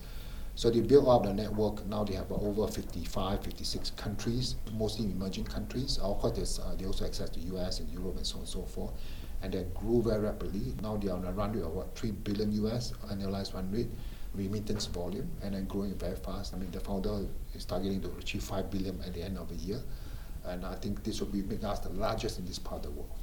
[0.56, 1.86] So they built up the network.
[1.86, 5.97] Now they have over 55, 56 countries, mostly emerging countries.
[5.99, 8.63] Of course, uh, they also access the US and Europe and so on and so
[8.63, 8.91] forth.
[9.41, 10.75] And they grew very rapidly.
[10.82, 13.88] Now they are on a run rate of what, 3 billion US annualized run rate
[14.36, 16.54] remittance volume and then growing very fast.
[16.54, 19.56] I mean, the founder is targeting to achieve 5 billion at the end of the
[19.56, 19.80] year.
[20.45, 23.02] And I think this will be make us the largest in this part of the
[23.02, 23.17] world.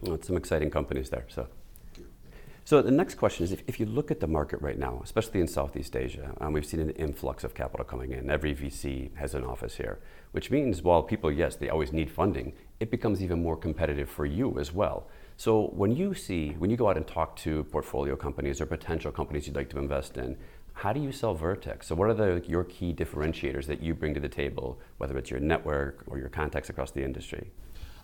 [0.00, 1.26] Well, some exciting companies there.
[1.28, 1.48] So.
[2.68, 5.40] So the next question is, if, if, you look at the market right now, especially
[5.40, 8.28] in Southeast Asia, um, we've seen an influx of capital coming in.
[8.28, 10.00] Every VC has an office here,
[10.32, 14.26] which means while people, yes, they always need funding, it becomes even more competitive for
[14.26, 15.08] you as well.
[15.38, 19.12] So when you see, when you go out and talk to portfolio companies or potential
[19.12, 20.36] companies you'd like to invest in,
[20.78, 21.88] how do you sell Vertex?
[21.88, 25.28] So what are the, your key differentiators that you bring to the table, whether it's
[25.28, 27.50] your network or your contacts across the industry?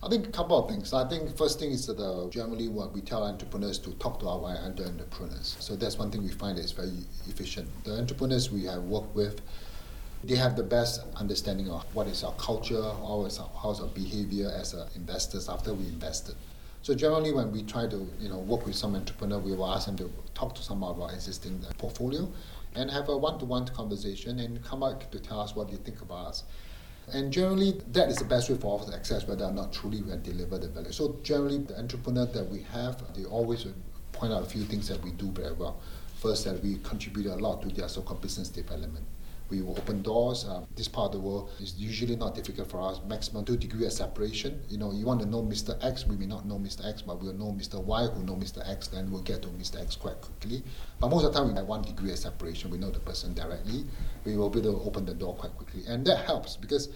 [0.03, 0.93] I think a couple of things.
[0.93, 4.27] I think first thing is that uh, generally what we tell entrepreneurs to talk to
[4.27, 5.55] our entrepreneurs.
[5.61, 6.91] So that's one thing we find is very
[7.29, 7.69] efficient.
[7.85, 9.39] The entrepreneurs we have worked with,
[10.25, 13.87] they have the best understanding of what is our culture, how is our, how's our
[13.87, 16.35] behavior as uh, investors after we invested.
[16.85, 19.87] So generally, when we try to you know work with some entrepreneur, we will ask
[19.87, 22.31] them to talk to some of our existing uh, portfolio,
[22.75, 26.27] and have a one-to-one conversation and come back to tell us what they think about
[26.27, 26.43] us.
[27.11, 30.03] And generally, that is the best way for us to access whether or not truly
[30.03, 30.91] we deliver the value.
[30.91, 33.65] So generally, the entrepreneur that we have, they always
[34.11, 35.79] point out a few things that we do very well.
[36.21, 39.07] First, that we contribute a lot to their so-called business development
[39.49, 40.45] we will open doors.
[40.45, 42.99] Um, this part of the world is usually not difficult for us.
[43.07, 44.61] Maximum two degree of separation.
[44.69, 45.77] You know, you want to know Mr.
[45.83, 46.87] X, we may not know Mr.
[46.87, 47.81] X, but we'll know Mr.
[47.83, 48.67] Y who know Mr.
[48.69, 49.81] X, then we'll get to Mr.
[49.81, 50.63] X quite quickly.
[50.99, 52.71] But most of the time, we have one degree of separation.
[52.71, 53.85] We know the person directly.
[54.25, 56.89] We will be able to open the door quite quickly, and that helps because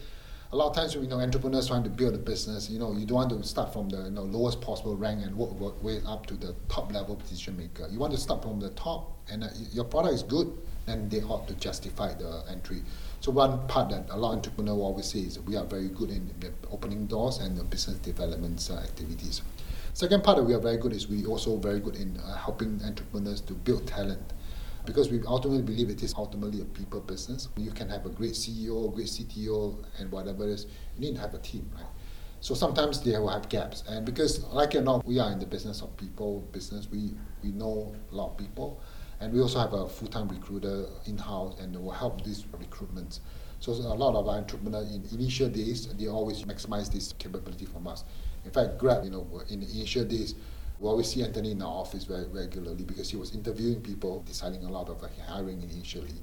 [0.51, 3.05] a lot of times, you know, entrepreneurs trying to build a business, you know, you
[3.05, 6.01] don't want to start from the you know, lowest possible rank and work, work way
[6.07, 7.87] up to the top level decision maker.
[7.91, 10.51] You want to start from the top, and uh, your product is good,
[10.89, 12.81] then they ought to justify the entry.
[13.21, 16.09] So one part that a lot of entrepreneurs always say is we are very good
[16.09, 16.31] in
[16.71, 19.41] opening doors and the business development uh, activities.
[19.93, 22.81] Second part that we are very good is we also very good in uh, helping
[22.85, 24.33] entrepreneurs to build talent
[24.85, 27.49] because we ultimately believe it is ultimately a people business.
[27.57, 31.21] You can have a great CEO, great CTO, and whatever it is, you need to
[31.21, 31.85] have a team, right?
[32.41, 35.45] So sometimes they will have gaps, and because like or not, we are in the
[35.45, 36.87] business of people business.
[36.89, 37.11] We
[37.43, 38.81] we know a lot of people,
[39.19, 43.19] and we also have a full-time recruiter in-house, and will help these recruitments.
[43.59, 47.87] So a lot of our entrepreneurs in initial days, they always maximize this capability from
[47.87, 48.05] us.
[48.45, 50.35] In fact, Grab, you know, in the initial days,
[50.79, 54.63] we always see Anthony in our office very regularly because he was interviewing people, deciding
[54.63, 56.15] a lot of hiring initially.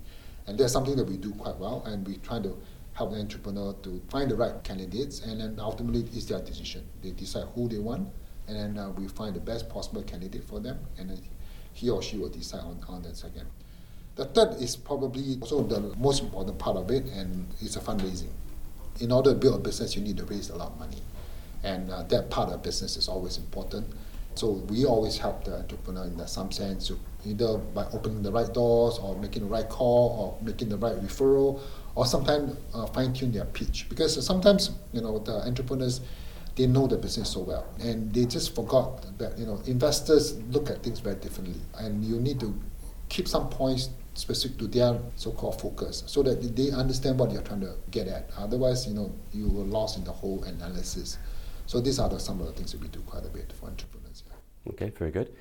[0.47, 2.57] And that's something that we do quite well, and we try to
[2.95, 6.89] help the entrepreneur to find the right candidates, and then ultimately it's their decision.
[7.03, 8.09] They decide who they want,
[8.49, 11.21] and then uh, we find the best possible candidate for them, and then
[11.77, 13.47] he or she will decide on, on that second.
[14.17, 18.31] The third is probably also the most important part of it, and it's a fundraising.
[19.01, 21.03] In order to build a business, you need to raise a lot of money,
[21.63, 23.87] and uh, that part of business is always important.
[24.35, 26.91] So we always help the entrepreneur in some sense,
[27.27, 30.97] either by opening the right doors or making the right call or making the right
[30.97, 31.61] referral
[31.95, 36.01] or sometimes uh, fine tune their pitch because sometimes you know the entrepreneurs
[36.57, 37.67] they know the business so well.
[37.81, 41.61] And they just forgot that you know investors look at things very differently.
[41.79, 42.59] And you need to
[43.09, 47.61] keep some points specific to their so-called focus so that they understand what you're trying
[47.61, 48.31] to get at.
[48.39, 51.19] Otherwise you know you were lost in the whole analysis.
[51.67, 53.67] So these are the, some of the things that we do quite a bit for
[53.67, 54.23] entrepreneurs
[54.69, 55.33] Okay, very good.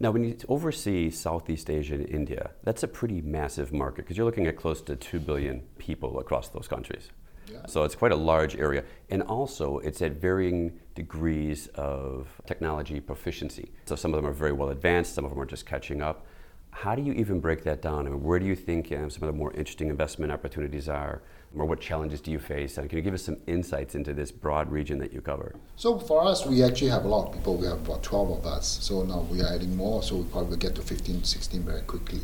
[0.00, 4.26] Now, when you oversee Southeast Asia and India, that's a pretty massive market because you're
[4.26, 7.10] looking at close to 2 billion people across those countries.
[7.50, 7.66] Yeah.
[7.66, 8.84] So it's quite a large area.
[9.10, 13.72] And also, it's at varying degrees of technology proficiency.
[13.86, 16.26] So some of them are very well advanced, some of them are just catching up.
[16.70, 18.06] How do you even break that down?
[18.06, 21.22] I mean, where do you think um, some of the more interesting investment opportunities are?
[21.56, 22.78] Or what challenges do you face?
[22.78, 25.54] And can you give us some insights into this broad region that you cover?
[25.76, 27.56] So for us, we actually have a lot of people.
[27.56, 28.66] We have about 12 of us.
[28.82, 30.02] So now we are adding more.
[30.02, 32.22] So we probably get to 15, 16 very quickly.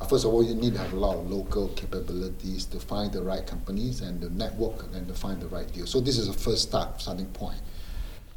[0.00, 3.12] Uh, first of all, you need to have a lot of local capabilities to find
[3.12, 5.86] the right companies and the network and to find the right deal.
[5.86, 7.60] So this is a first start, starting point.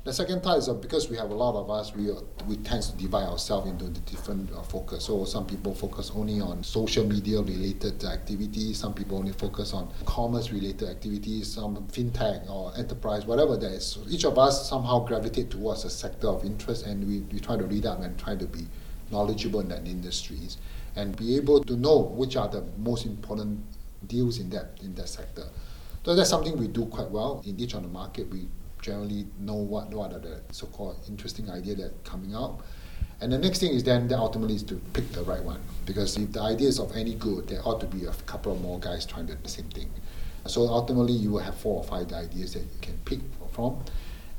[0.04, 2.16] The second part is uh, because we have a lot of us, we, uh,
[2.48, 5.04] we tend to divide ourselves into the different uh, focus.
[5.04, 9.92] So some people focus only on social media related activities, some people only focus on
[10.06, 13.86] commerce related activities, some fintech or enterprise, whatever that is.
[13.86, 17.58] So each of us somehow gravitate towards a sector of interest and we, we try
[17.58, 18.66] to read up and try to be
[19.12, 20.56] knowledgeable in that industries
[20.98, 23.64] and be able to know which are the most important
[24.08, 25.44] deals in that in that sector.
[26.04, 28.30] So that's something we do quite well in each of the market.
[28.30, 28.48] We
[28.82, 32.62] generally know what, what are the so-called interesting idea that coming out.
[33.20, 35.60] And the next thing is then ultimately is to pick the right one.
[35.86, 38.62] Because if the idea is of any good, there ought to be a couple of
[38.62, 39.90] more guys trying to do the same thing.
[40.46, 43.20] So ultimately you will have four or five ideas that you can pick
[43.52, 43.84] from.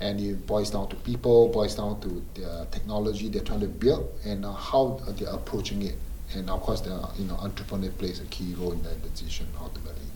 [0.01, 4.09] And it boils down to people, boils down to the technology they're trying to build
[4.25, 5.97] and how they're approaching it.
[6.35, 10.07] And of course, the you know entrepreneur plays a key role in that decision ultimately.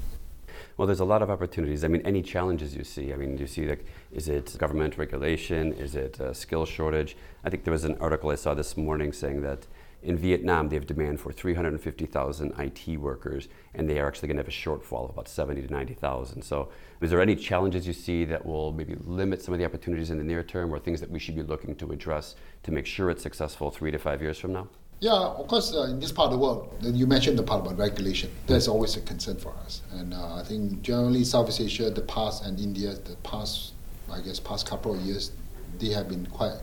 [0.77, 1.85] Well, there's a lot of opportunities.
[1.85, 3.13] I mean, any challenges you see?
[3.13, 5.73] I mean, do you see like, is it government regulation?
[5.75, 7.17] Is it a skill shortage?
[7.45, 9.67] I think there was an article I saw this morning saying that
[10.03, 14.43] in Vietnam they have demand for 350,000 IT workers, and they are actually going to
[14.43, 16.43] have a shortfall of about 70 to 90,000.
[16.43, 16.71] So,
[17.01, 20.19] is there any challenges you see that will maybe limit some of the opportunities in
[20.19, 23.11] the near term, or things that we should be looking to address to make sure
[23.11, 24.69] it's successful three to five years from now?
[25.03, 27.77] Yeah, of course, uh, in this part of the world, you mentioned the part about
[27.77, 28.31] regulation.
[28.47, 29.83] That's always a concern for us.
[29.91, 33.73] And uh, I think generally Southeast Asia, the past, and India, the past,
[34.13, 35.33] I guess, past couple of years,
[35.81, 36.55] they have been quite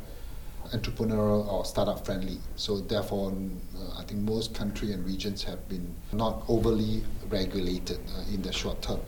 [0.72, 2.38] entrepreneurial or startup friendly.
[2.56, 3.34] So therefore,
[3.78, 8.54] uh, I think most country and regions have been not overly regulated uh, in the
[8.54, 9.02] short term.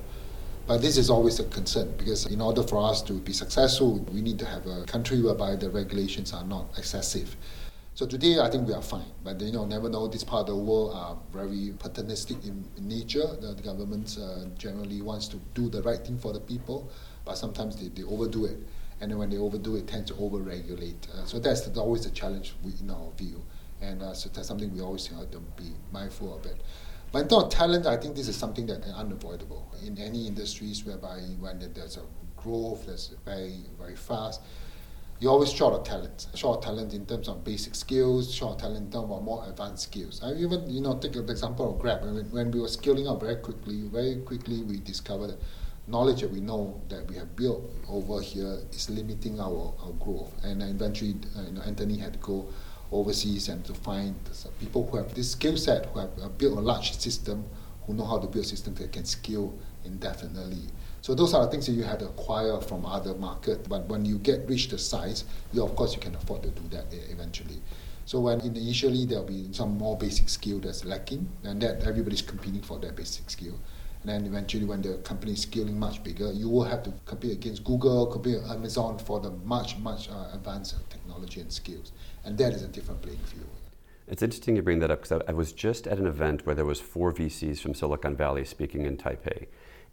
[0.68, 4.20] But this is always a concern because in order for us to be successful, we
[4.20, 7.38] need to have a country whereby the regulations are not excessive.
[8.02, 9.06] So today, I think we are fine.
[9.24, 10.08] But you know, never know.
[10.08, 13.28] This part of the world are very paternalistic in, in nature.
[13.40, 16.90] The, the government uh, generally wants to do the right thing for the people,
[17.26, 18.58] but sometimes they, they overdo it.
[19.02, 21.14] And when they overdo it, tend to overregulate.
[21.14, 23.40] Uh, so that's always a challenge we, in our view.
[23.82, 26.60] And uh, so that's something we always have to be mindful of it.
[27.12, 30.26] But in terms of talent, I think this is something that is unavoidable in any
[30.26, 32.04] industries whereby when there's a
[32.36, 34.42] growth that's very, very fast,
[35.22, 36.26] you're always short of talent.
[36.34, 39.46] Short of talent in terms of basic skills, short of talent in terms of more
[39.48, 40.20] advanced skills.
[40.24, 42.02] I even, you know, take the example of Grab.
[42.02, 45.38] When, when we were scaling up very quickly, very quickly we discovered
[45.88, 50.34] knowledge that we know that we have built over here is limiting our, our growth.
[50.44, 52.48] And eventually, uh, you know, Anthony had to go
[52.92, 54.16] overseas and to find
[54.60, 57.46] people who have this skill set, who have built a large system,
[57.86, 59.54] who know how to build systems that can scale
[59.86, 60.64] indefinitely.
[61.02, 63.68] So those are things that you had to acquire from other market.
[63.68, 66.62] But when you get reach the size, you of course you can afford to do
[66.70, 67.62] that eventually.
[68.06, 72.62] So when initially there'll be some more basic skill that's lacking, and that everybody's competing
[72.62, 73.58] for that basic skill.
[74.02, 77.34] And then eventually, when the company is scaling much bigger, you will have to compete
[77.34, 81.92] against Google, compete Amazon for the much, much uh, advanced technology and skills.
[82.26, 83.46] And that is a different playing field.
[84.08, 86.66] It's interesting you bring that up because I was just at an event where there
[86.66, 89.46] was four VCs from Silicon Valley speaking in Taipei.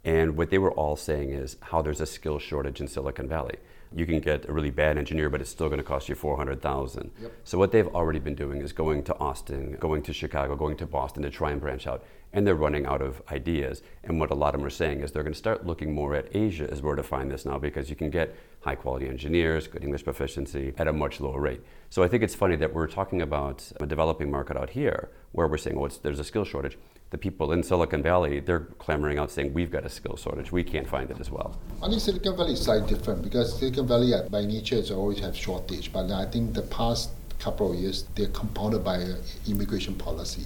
[0.03, 3.55] And what they were all saying is how there's a skill shortage in Silicon Valley.
[3.93, 7.11] You can get a really bad engineer, but it's still going to cost you 400,000.
[7.21, 7.31] Yep.
[7.43, 10.85] So what they've already been doing is going to Austin, going to Chicago, going to
[10.85, 12.03] Boston to try and branch out.
[12.31, 13.81] And they're running out of ideas.
[14.03, 16.13] And what a lot of them are saying is they're going to start looking more
[16.13, 19.67] at Asia as where to find this now because you can get high quality engineers,
[19.67, 21.61] good English proficiency at a much lower rate.
[21.89, 25.47] So I think it's funny that we're talking about a developing market out here where
[25.47, 26.77] we're saying, well, there's a skill shortage
[27.11, 30.63] the people in Silicon Valley, they're clamoring out saying, we've got a skill shortage, we
[30.63, 31.57] can't find it as well.
[31.81, 35.19] I think Silicon Valley is slightly different because Silicon Valley, uh, by nature, has always
[35.19, 35.91] have shortage.
[35.91, 39.15] But I think the past couple of years, they're compounded by uh,
[39.47, 40.43] immigration policy.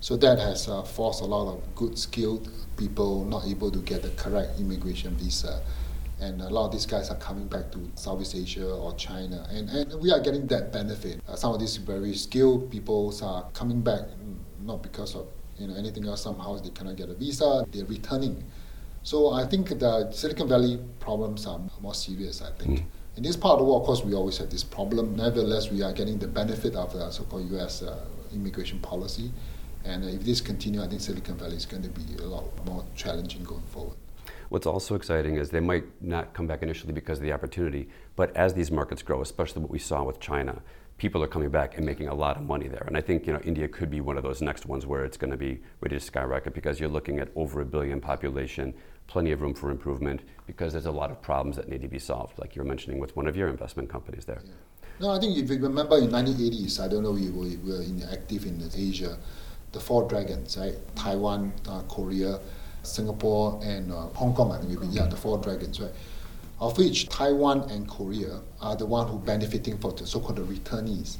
[0.00, 4.02] So that has uh, forced a lot of good, skilled people not able to get
[4.02, 5.60] the correct immigration visa.
[6.20, 9.46] And a lot of these guys are coming back to Southeast Asia or China.
[9.50, 11.20] And, and we are getting that benefit.
[11.26, 15.26] Uh, some of these very skilled people are coming back mm, not because of
[15.60, 18.42] you know anything else somehow they cannot get a visa they're returning.
[19.02, 22.80] So i think the silicon valley problems are more serious i think.
[22.80, 22.84] Mm.
[23.16, 25.16] in this part of the world of course we always have this problem.
[25.16, 27.98] Nevertheless we are getting the benefit of the so-called us uh,
[28.32, 29.32] immigration policy.
[29.84, 32.84] And if this continues i think silicon valley is going to be a lot more
[32.96, 33.96] challenging going forward.
[34.48, 38.36] What's also exciting is they might not come back initially because of the opportunity, but
[38.36, 40.60] as these markets grow, especially what we saw with China,
[41.00, 42.84] people are coming back and making a lot of money there.
[42.86, 45.16] And I think you know India could be one of those next ones where it's
[45.16, 48.74] going to be ready to skyrocket because you're looking at over a billion population,
[49.06, 51.98] plenty of room for improvement because there's a lot of problems that need to be
[51.98, 54.42] solved, like you were mentioning with one of your investment companies there.
[54.44, 54.52] Yeah.
[55.00, 57.82] No, I think if you remember in 1980s, I don't know, we were, we were
[57.82, 59.16] in, active in Asia,
[59.72, 60.74] the four dragons, right?
[60.94, 62.38] Taiwan, uh, Korea,
[62.82, 65.92] Singapore, and uh, Hong Kong, I think yeah, the four dragons, right?
[66.60, 71.16] Of which Taiwan and Korea are the one who benefiting for the so-called returnees.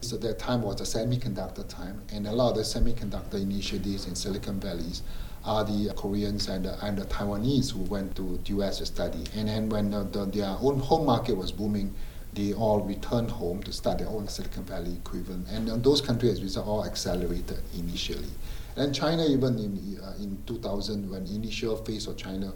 [0.00, 4.16] So that time was a semiconductor time, and a lot of the semiconductor initiatives in
[4.16, 5.02] Silicon Valleys
[5.44, 9.24] are the Koreans and the, and the Taiwanese who went to the US to study.
[9.36, 11.94] And then when the, the, their own home market was booming,
[12.32, 15.46] they all returned home to start their own Silicon Valley equivalent.
[15.48, 18.30] And uh, those countries, as all accelerated initially.
[18.76, 22.52] And China, even in, uh, in 2000, when initial phase of China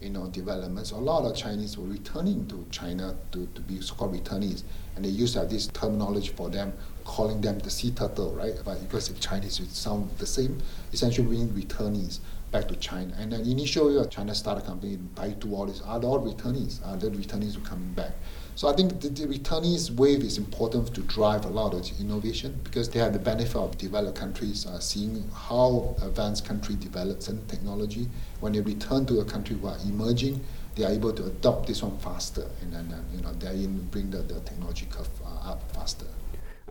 [0.00, 4.14] you know, developments, a lot of Chinese were returning to China to, to be so-called
[4.14, 4.62] returnees.
[4.94, 6.72] And they used to have this terminology for them,
[7.04, 8.54] calling them the sea turtle, right?
[8.64, 10.58] But because in Chinese it sound the same,
[10.92, 12.18] essentially meaning returnees
[12.50, 13.14] back to China.
[13.18, 16.86] And then initially, uh, China started company, Baidu, all these, all returnees.
[16.86, 18.12] Are the returnees were coming back.
[18.56, 22.58] So I think the, the returnees wave is important to drive a lot of innovation
[22.64, 27.46] because they have the benefit of developed countries uh, seeing how advanced country develops and
[27.50, 28.08] technology.
[28.40, 30.42] When they return to a country who are emerging,
[30.74, 34.10] they are able to adopt this one faster and then uh, you know they bring
[34.10, 36.06] the, the technology curve uh, up faster.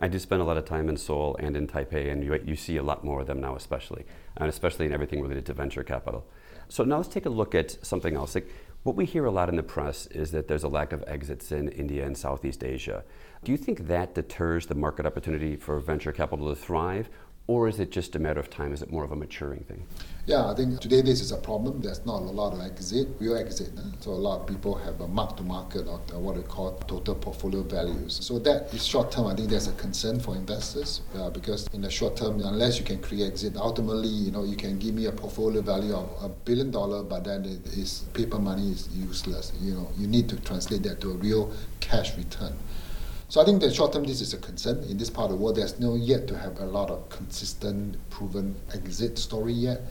[0.00, 2.56] I do spend a lot of time in Seoul and in Taipei, and you, you
[2.56, 4.04] see a lot more of them now, especially,
[4.36, 6.26] and especially in everything related to venture capital.
[6.68, 8.34] So now let's take a look at something else.
[8.34, 8.52] Like
[8.86, 11.50] what we hear a lot in the press is that there's a lack of exits
[11.50, 13.02] in India and Southeast Asia.
[13.42, 17.10] Do you think that deters the market opportunity for venture capital to thrive,
[17.48, 18.72] or is it just a matter of time?
[18.72, 19.88] Is it more of a maturing thing?
[20.26, 21.80] Yeah, I think today this is a problem.
[21.80, 23.70] There's not a lot of exit, real exit.
[24.00, 27.14] So a lot of people have a mark to market of what we call total
[27.14, 28.18] portfolio values.
[28.24, 29.28] So that is short term.
[29.28, 32.84] I think there's a concern for investors uh, because in the short term, unless you
[32.84, 36.28] can create exit, ultimately, you know, you can give me a portfolio value of a
[36.28, 39.52] billion dollar, but then it is paper money is useless.
[39.60, 42.52] You know, you need to translate that to a real cash return.
[43.28, 45.44] So I think that short term this is a concern in this part of the
[45.44, 45.56] world.
[45.56, 49.82] There's no yet to have a lot of consistent, proven exit story yet.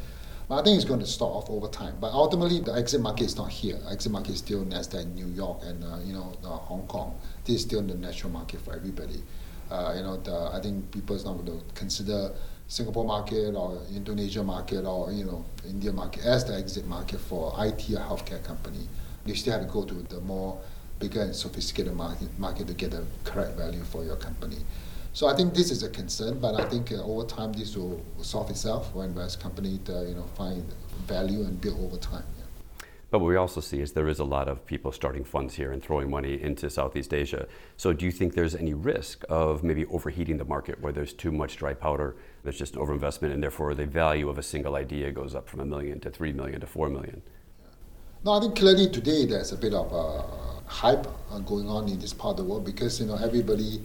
[0.47, 1.95] But I think it's going to start off over time.
[1.99, 3.79] But ultimately, the exit market is not here.
[3.89, 7.15] Exit market is still Nasdaq, New York, and uh, you know uh, Hong Kong.
[7.45, 9.23] This is still the natural market for everybody.
[9.71, 12.31] Uh, you know, the, I think people is not going to consider
[12.67, 17.53] Singapore market or Indonesia market or you know India market as the exit market for
[17.65, 18.88] IT or healthcare company.
[19.25, 20.60] You still have to go to the more
[20.99, 24.58] bigger and sophisticated market, market to get the correct value for your company.
[25.15, 28.04] So I think this is a concern, but I think uh, over time this will,
[28.21, 30.65] solve itself when as companies uh, you know find
[31.08, 32.25] value and build over time.
[33.12, 35.71] But what we also see is there is a lot of people starting funds here
[35.71, 37.47] and throwing money into Southeast Asia.
[37.78, 41.32] So do you think there's any risk of maybe overheating the market where there's too
[41.32, 45.34] much dry powder, there's just overinvestment, and therefore the value of a single idea goes
[45.34, 47.21] up from a million to three million to four million?
[48.25, 51.08] No, I think clearly today there's a bit of a hype
[51.45, 53.80] going on in this part of the world because you know everybody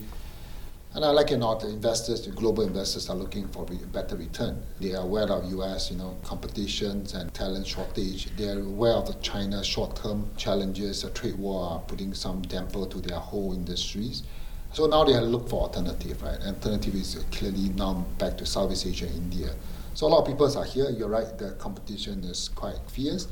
[0.94, 4.60] and I like it not, the investors, global investors are looking for better return.
[4.80, 5.90] They are aware of U.S.
[5.90, 8.34] you know competitions and talent shortage.
[8.36, 11.02] They are aware of the China short-term challenges.
[11.02, 14.24] The trade war are putting some damper to their whole industries.
[14.72, 16.40] So now they look for alternative, right?
[16.42, 19.50] Alternative is clearly now back to Southeast Asia, India.
[19.94, 20.90] So a lot of people are here.
[20.90, 21.36] You're right.
[21.38, 23.28] The competition is quite fierce.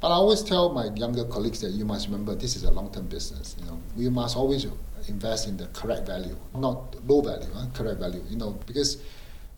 [0.00, 3.08] But I always tell my younger colleagues that you must remember this is a long-term
[3.08, 3.56] business.
[3.58, 4.64] You know, we must always
[5.08, 7.66] invest in the correct value, not low value, huh?
[7.74, 8.22] correct value.
[8.28, 9.02] You know, because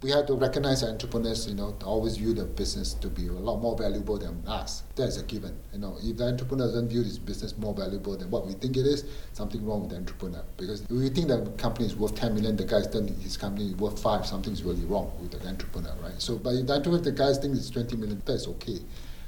[0.03, 3.61] we have to recognize entrepreneurs, you know, always view the business to be a lot
[3.61, 4.83] more valuable than us.
[4.97, 5.55] That is a given.
[5.75, 8.79] You know, if the entrepreneur doesn't view his business more valuable than what we think
[8.79, 10.43] it is, something wrong with the entrepreneur.
[10.57, 13.69] Because if we think that company is worth 10 million, the guy's done his company
[13.69, 16.19] is worth five, something's really wrong with the entrepreneur, right?
[16.19, 18.79] So, but if the entrepreneur, the guys think it's 20 million, that's okay.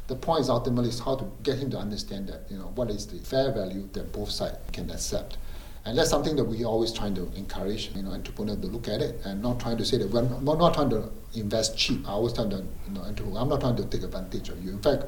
[0.06, 2.90] The point is ultimately is how to get him to understand that, you know, what
[2.90, 5.36] is the fair value that both sides can accept.
[5.84, 9.00] And that's something that we always trying to encourage, you know, entrepreneurs to look at
[9.00, 12.08] it and not trying to say that we're not, we're not trying to invest cheap.
[12.08, 13.02] I always tell them, you know,
[13.36, 14.70] I'm not trying to take advantage of you.
[14.70, 15.04] In fact,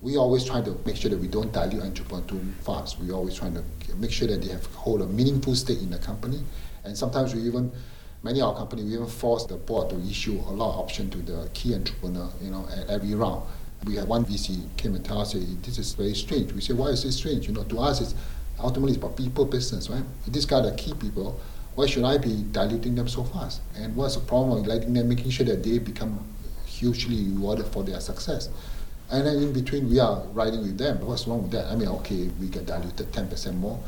[0.00, 2.98] we always try to make sure that we don't dilute entrepreneurs too fast.
[3.00, 3.64] We always trying to
[3.96, 6.42] make sure that they have hold a meaningful stake in the company.
[6.84, 7.70] And sometimes we even,
[8.22, 11.10] many of our companies, we even force the board to issue a lot of option
[11.10, 13.42] to the key entrepreneur, you know, at every round
[13.86, 16.52] we had one VC came and tell us, this is very strange.
[16.52, 17.46] We say, why is this strange?
[17.46, 18.14] You know, to us, it's
[18.58, 20.04] ultimately it's about people business, right?
[20.26, 21.40] If these guys are key people,
[21.74, 23.60] why should I be diluting them so fast?
[23.76, 26.24] And what's the problem of letting them, making sure that they become
[26.66, 28.48] hugely rewarded for their success?
[29.10, 31.04] And then in between, we are riding with them.
[31.04, 31.66] What's wrong with that?
[31.66, 33.78] I mean, okay, we get diluted 10% more.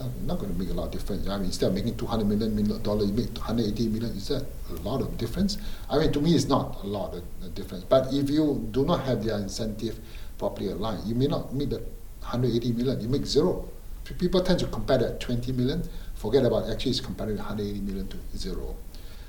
[0.00, 1.28] Not, not going to make a lot of difference.
[1.28, 4.16] I mean, instead of making 200 million dollar, you make 180 million.
[4.16, 5.58] Is that a lot of difference?
[5.90, 7.84] I mean, to me, it's not a lot of difference.
[7.84, 9.98] But if you do not have their incentive
[10.38, 11.78] properly aligned, you may not make the
[12.20, 13.00] 180 million.
[13.00, 13.68] You make zero.
[14.14, 15.82] People tend to compare that 20 million,
[16.14, 18.76] forget about actually it's comparing 180 million to zero.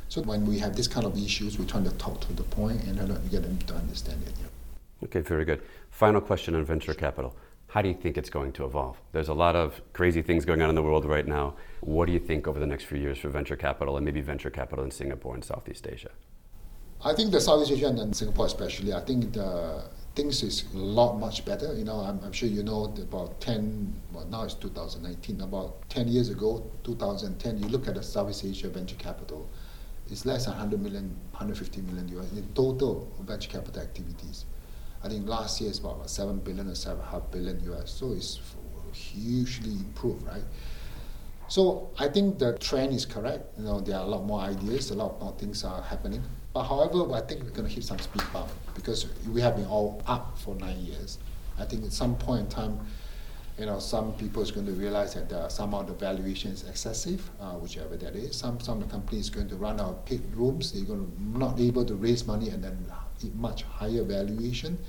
[0.07, 2.83] So when we have this kind of issues, we're trying to talk to the point
[2.83, 2.97] and
[3.29, 4.33] get them to understand it.
[4.39, 5.05] Yeah.
[5.05, 5.61] Okay, very good.
[5.91, 7.35] Final question on venture capital.
[7.67, 8.97] How do you think it's going to evolve?
[9.11, 11.53] There's a lot of crazy things going on in the world right now.
[11.81, 14.49] What do you think over the next few years for venture capital and maybe venture
[14.49, 16.09] capital in Singapore and Southeast Asia?
[17.05, 19.83] I think the Southeast Asia and Singapore especially, I think the
[20.19, 21.73] things is a lot much better.
[21.73, 26.09] You know, I'm, I'm sure you know about 10, well now it's 2019, about 10
[26.09, 29.49] years ago, 2010, you look at the Southeast Asia venture capital,
[30.11, 34.45] it's less than 100 million, 150 million US in total venture capital activities.
[35.03, 37.91] I think last year it's about 7 billion or 7.5 billion US.
[37.91, 38.41] So it's
[38.91, 40.43] hugely improved, right?
[41.47, 43.57] So I think the trend is correct.
[43.57, 46.23] You know, there are a lot more ideas, a lot more things are happening.
[46.53, 49.67] But however, I think we're going to hit some speed bump because we have been
[49.67, 51.19] all up for nine years.
[51.59, 52.79] I think at some point in time,
[53.59, 57.29] you know, some people is going to realize that uh, somehow the valuation is excessive,
[57.41, 58.37] uh, whichever that is.
[58.37, 60.71] Some some companies are going to run out of paid rooms.
[60.71, 62.77] They're going to not able to raise money and then
[63.35, 64.79] much higher valuation.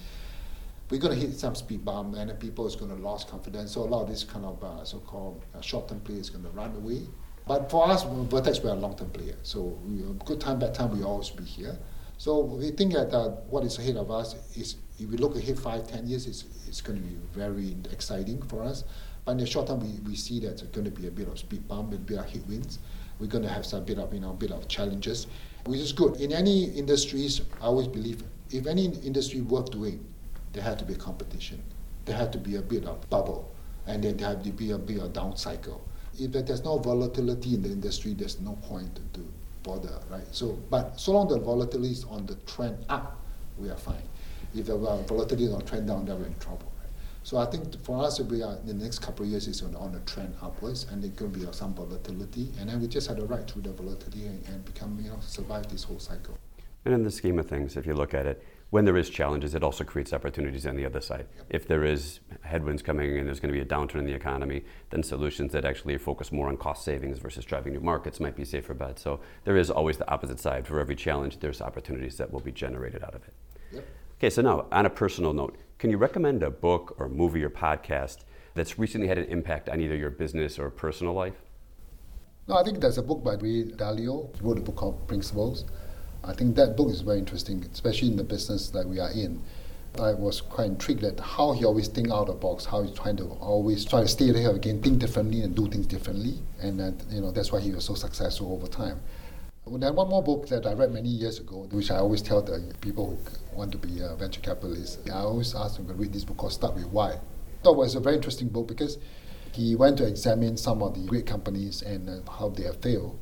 [0.88, 3.72] We're going to hit some speed bump, and people is going to lose confidence.
[3.72, 6.50] So a lot of this kind of uh, so-called uh, short-term play is going to
[6.50, 7.02] run away.
[7.50, 9.34] But for us, Vertex, we're a long-term player.
[9.42, 11.76] So we, good time, bad time, we always be here.
[12.16, 15.58] So we think that uh, what is ahead of us is, if we look ahead
[15.58, 18.84] five, ten years, it's, it's going to be very exciting for us.
[19.24, 21.26] But in the short term, we, we see that it's going to be a bit
[21.26, 22.78] of speed bump, and a bit of headwinds.
[23.18, 25.26] We're going to have some bit of, you know, bit of challenges,
[25.66, 26.20] which is good.
[26.20, 28.22] In any industries, I always believe
[28.52, 30.06] if any industry worth doing,
[30.52, 31.60] there had to be competition.
[32.04, 33.52] There had to be a bit of bubble,
[33.88, 35.84] and then there had to be a bit of down cycle.
[36.20, 39.20] If there's no volatility in the industry, there's no point to,
[39.62, 40.24] bother, right?
[40.32, 43.20] So, but so long the volatility is on the trend up,
[43.58, 44.02] we are fine.
[44.54, 46.72] If the volatility is on trend down, then we're in trouble.
[46.80, 46.88] Right?
[47.24, 49.74] So I think for us, we are in the next couple of years is on,
[49.76, 53.18] on a trend upwards, and going to be some volatility, and then we just have
[53.18, 56.38] to ride through the volatility and, and become, you know, survive this whole cycle.
[56.86, 59.54] And in the scheme of things, if you look at it, when there is challenges,
[59.54, 61.26] it also creates opportunities on the other side.
[61.48, 64.64] If there is headwinds coming and there's going to be a downturn in the economy,
[64.90, 68.44] then solutions that actually focus more on cost savings versus driving new markets might be
[68.44, 69.02] safer bets.
[69.02, 70.68] So there is always the opposite side.
[70.68, 73.34] For every challenge, there's opportunities that will be generated out of it.
[73.72, 73.84] Yep.
[74.18, 77.50] Okay, so now on a personal note, can you recommend a book or movie or
[77.50, 78.18] podcast
[78.54, 81.34] that's recently had an impact on either your business or personal life?
[82.46, 84.34] No, I think there's a book by Ray Dalio.
[84.36, 85.64] He wrote a book called Principles
[86.22, 89.42] I think that book is very interesting, especially in the business that we are in.
[89.98, 92.96] I was quite intrigued at how he always think out of the box, how he's
[92.96, 96.78] trying to always try to stay ahead again, think differently and do things differently, and
[96.78, 99.00] that, you know that's why he was so successful over time.
[99.66, 102.74] Then one more book that I read many years ago, which I always tell the
[102.80, 106.38] people who want to be venture capitalist, I always ask them to read this book
[106.38, 107.12] called Start with Why.
[107.64, 108.98] It was a very interesting book because
[109.52, 113.18] he went to examine some of the great companies and uh, how they have failed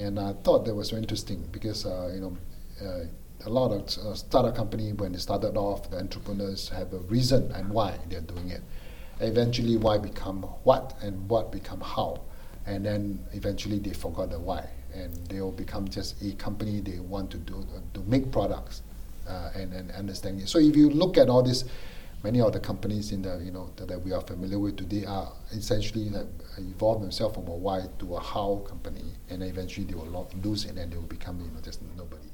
[0.00, 2.36] and I thought that was very interesting because uh, you know
[2.82, 3.04] uh,
[3.46, 7.50] a lot of uh, startup company when they started off, the entrepreneurs have a reason
[7.52, 8.62] and why they're doing it.
[9.20, 12.20] Eventually, why become what and what become how,
[12.66, 16.98] and then eventually they forgot the why, and they will become just a company they
[17.00, 18.82] want to do to make products,
[19.28, 20.48] uh, and and understand it.
[20.48, 21.64] So if you look at all this
[22.22, 25.04] many of the companies in the you know that, that we are familiar with today
[25.04, 26.26] are essentially like
[26.58, 30.76] evolve themselves from a why to a how company, and eventually they will lose it
[30.76, 32.28] and they will become you know just nobody.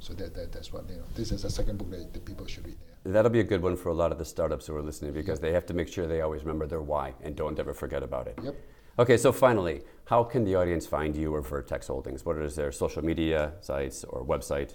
[0.00, 1.04] So that, that that's what you know.
[1.14, 2.76] This is the second book that the people should read.
[3.06, 3.12] Yeah.
[3.12, 5.40] That'll be a good one for a lot of the startups who are listening because
[5.40, 8.26] they have to make sure they always remember their why and don't ever forget about
[8.26, 8.38] it.
[8.42, 8.54] Yep.
[8.96, 12.24] Okay, so finally, how can the audience find you or Vertex Holdings?
[12.24, 14.74] What is their social media sites or website?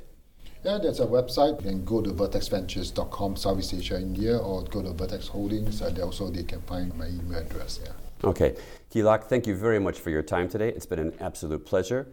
[0.64, 1.64] Yeah, there's a website.
[1.64, 5.82] You can go to vertexventures.com, Southeast Asia, India, or go to Vertex Holdings.
[5.82, 7.80] And also, they can find my email address.
[7.84, 7.92] Yeah.
[8.28, 8.56] Okay.
[8.96, 10.70] Lock, thank you very much for your time today.
[10.70, 12.08] It's been an absolute pleasure.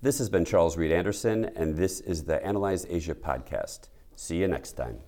[0.00, 3.88] This has been Charles Reed Anderson, and this is the Analyze Asia podcast.
[4.16, 5.00] See you next time.